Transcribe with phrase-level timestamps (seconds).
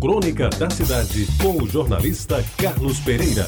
[0.00, 3.46] Crônica da Cidade, com o jornalista Carlos Pereira.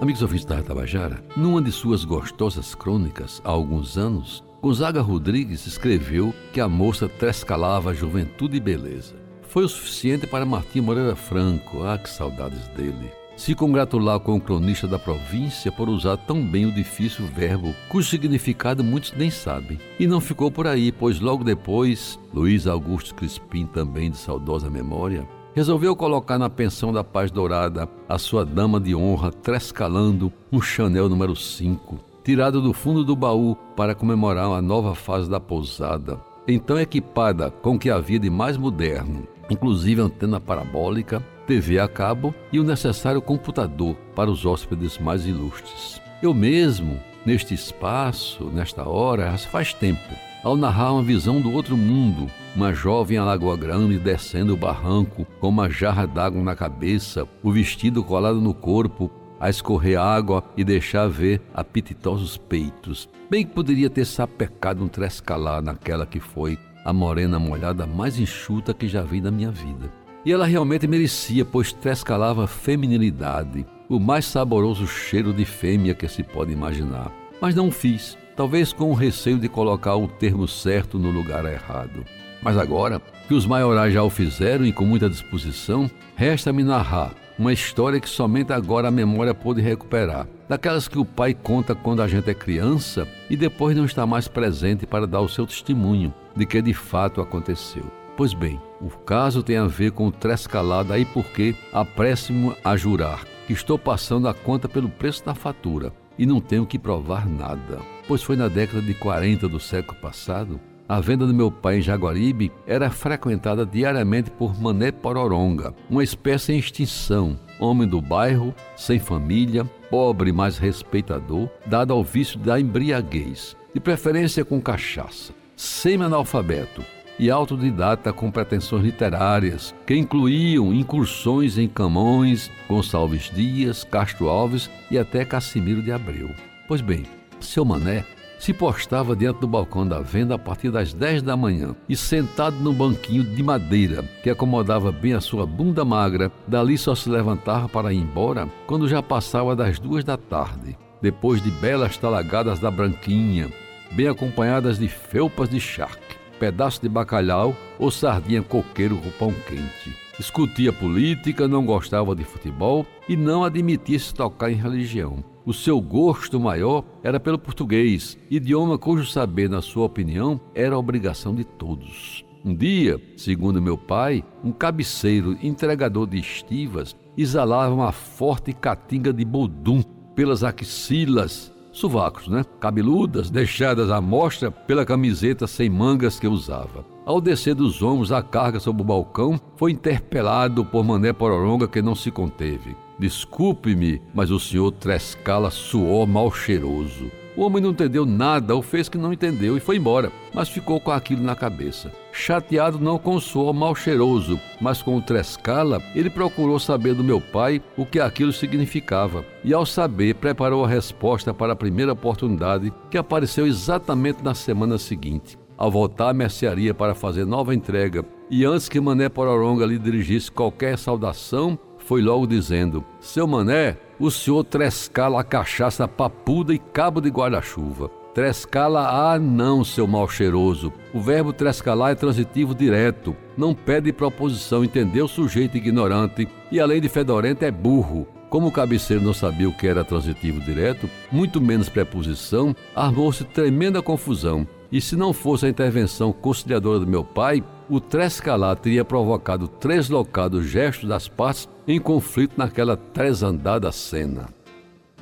[0.00, 6.34] Amigos ouvintes da Tabajara, numa de suas gostosas crônicas, há alguns anos, Gonzaga Rodrigues escreveu
[6.52, 9.14] que a moça trescalava juventude e beleza.
[9.42, 14.40] Foi o suficiente para Martim Moreira Franco, ah, que saudades dele se congratular com o
[14.40, 19.78] cronista da província por usar tão bem o difícil verbo, cujo significado muitos nem sabem.
[19.98, 25.26] E não ficou por aí, pois logo depois, Luiz Augusto Crispim, também de saudosa memória,
[25.54, 31.08] resolveu colocar na pensão da Paz Dourada a sua dama de honra trescalando um Chanel
[31.08, 36.20] número 5, tirado do fundo do baú para comemorar a nova fase da pousada.
[36.48, 42.34] Então equipada com o que havia de mais moderno, inclusive antena parabólica, TV a cabo
[42.52, 45.98] e o necessário computador para os hóspedes mais ilustres.
[46.22, 52.30] Eu mesmo, neste espaço, nesta hora, faz tempo, ao narrar uma visão do outro mundo,
[52.54, 57.50] uma jovem a Lagoa Grande descendo o barranco com uma jarra d'água na cabeça, o
[57.50, 63.08] vestido colado no corpo, a escorrer água e deixar ver apetitosos peitos.
[63.30, 68.74] Bem que poderia ter sapecado um trescalar naquela que foi a morena molhada mais enxuta
[68.74, 69.90] que já vi na minha vida.
[70.24, 76.22] E ela realmente merecia, pois trescalava feminilidade, o mais saboroso cheiro de fêmea que se
[76.22, 77.12] pode imaginar.
[77.40, 82.04] Mas não fiz, talvez com o receio de colocar o termo certo no lugar errado.
[82.42, 87.52] Mas agora, que os maiorais já o fizeram e com muita disposição, resta-me narrar uma
[87.52, 90.26] história que somente agora a memória pôde recuperar.
[90.48, 94.26] Daquelas que o pai conta quando a gente é criança e depois não está mais
[94.26, 97.97] presente para dar o seu testemunho de que de fato aconteceu.
[98.18, 103.24] Pois bem, o caso tem a ver com o trescalado aí porque apresso-me a jurar
[103.46, 107.78] que estou passando a conta pelo preço da fatura e não tenho que provar nada.
[108.08, 110.58] Pois foi na década de 40 do século passado
[110.88, 116.54] a venda do meu pai em Jaguaribe era frequentada diariamente por Mané Pororonga, uma espécie
[116.54, 123.56] em extinção, homem do bairro, sem família, pobre mas respeitador, dado ao vício da embriaguez,
[123.72, 126.82] de preferência com cachaça, semi-analfabeto,
[127.18, 134.98] e autodidata com pretensões literárias, que incluíam incursões em Camões, Gonçalves Dias, Castro Alves e
[134.98, 136.30] até Cassimiro de Abreu.
[136.66, 137.04] Pois bem,
[137.40, 138.04] seu Mané
[138.38, 142.56] se postava diante do balcão da venda a partir das 10 da manhã e sentado
[142.56, 147.68] num banquinho de madeira que acomodava bem a sua bunda magra, dali só se levantava
[147.68, 152.70] para ir embora quando já passava das duas da tarde, depois de belas talagadas da
[152.70, 153.48] branquinha,
[153.90, 159.96] bem acompanhadas de felpas de charque pedaço de bacalhau ou sardinha coqueiro com pão quente.
[160.18, 165.22] Discutia política, não gostava de futebol e não admitia se tocar em religião.
[165.46, 171.34] O seu gosto maior era pelo português, idioma cujo saber, na sua opinião, era obrigação
[171.34, 172.24] de todos.
[172.44, 179.24] Um dia, segundo meu pai, um cabeceiro entregador de estivas exalava uma forte catinga de
[179.24, 179.82] bodum
[180.14, 182.44] pelas axilas sovacos, né?
[182.60, 186.84] Cabeludas, deixadas à mostra pela camiseta sem mangas que usava.
[187.06, 191.80] Ao descer dos ombros a carga sobre o balcão, foi interpelado por Mané Pororonga que
[191.80, 192.76] não se conteve.
[192.98, 197.10] Desculpe-me, mas o senhor Trescala suou mal cheiroso.
[197.38, 200.80] O homem não entendeu nada ou fez que não entendeu e foi embora, mas ficou
[200.80, 201.92] com aquilo na cabeça.
[202.10, 207.04] Chateado não com o suor mal cheiroso, mas com o Trescala, ele procurou saber do
[207.04, 209.24] meu pai o que aquilo significava.
[209.44, 214.76] E ao saber, preparou a resposta para a primeira oportunidade, que apareceu exatamente na semana
[214.76, 215.38] seguinte.
[215.56, 220.28] Ao voltar à mercearia para fazer nova entrega, e antes que Mané Pororonga lhe dirigisse
[220.28, 221.56] qualquer saudação,
[221.88, 227.88] foi logo dizendo: Seu Mané, o senhor trescala a cachaça papuda e cabo de guarda-chuva.
[228.14, 230.70] Trescala, ah não, seu mal cheiroso.
[230.92, 233.16] O verbo trescalar é transitivo direto.
[233.36, 236.28] Não pede proposição, entendeu, sujeito ignorante?
[236.52, 238.06] E além de fedorento, é burro.
[238.28, 243.80] Como o cabeceiro não sabia o que era transitivo direto, muito menos preposição, armou-se tremenda
[243.80, 244.46] confusão.
[244.70, 249.88] E se não fosse a intervenção conciliadora do meu pai, o trescalar teria provocado três
[249.88, 254.30] locados gestos das partes em conflito naquela tresandada cena.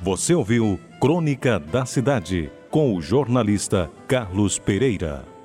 [0.01, 5.36] Você ouviu Crônica da Cidade com o jornalista Carlos Pereira.